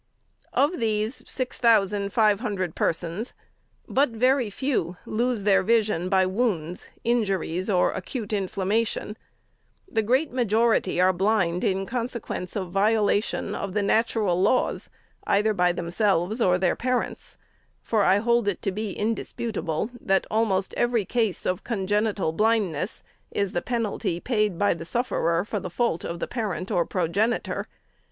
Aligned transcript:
Of 0.53 0.79
these 0.79 1.21
six 1.27 1.59
thousand 1.59 2.11
five 2.11 2.39
hundred 2.39 2.73
persons, 2.73 3.35
but 3.87 4.09
very 4.09 4.49
few 4.49 4.97
lose 5.05 5.43
their 5.43 5.61
vision 5.61 6.09
by 6.09 6.25
wounds, 6.25 6.87
injuries, 7.03 7.69
or 7.69 7.91
acute 7.91 8.33
inflammation: 8.33 9.15
the 9.87 10.01
great 10.01 10.31
majority 10.33 10.99
are 10.99 11.13
blind 11.13 11.63
in 11.63 11.85
consequence 11.85 12.55
of 12.55 12.71
violation 12.71 13.53
of 13.53 13.75
the 13.75 13.83
natural 13.83 14.41
laws, 14.41 14.89
either 15.27 15.53
by 15.53 15.71
themselves 15.71 16.41
or 16.41 16.57
their 16.57 16.75
parents; 16.75 17.37
for 17.83 18.01
I 18.03 18.17
hold 18.17 18.47
it 18.47 18.63
to 18.63 18.71
be 18.71 18.93
indisputable, 18.97 19.91
that 20.01 20.25
almost 20.31 20.73
every 20.75 21.05
case 21.05 21.45
of 21.45 21.63
congenital 21.63 22.31
blindness 22.31 23.03
is 23.29 23.51
the 23.51 23.61
penalty 23.61 24.19
paid 24.19 24.57
by 24.57 24.73
the 24.73 24.83
sufferer 24.83 25.45
for 25.45 25.59
the 25.59 25.69
fault 25.69 26.03
of 26.03 26.19
the 26.19 26.25
parent 26.27 26.71
or 26.71 26.87
progenitor. 26.87 27.67